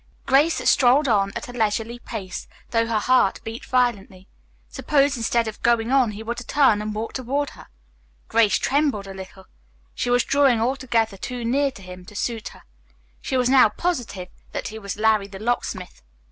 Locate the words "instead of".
5.15-5.61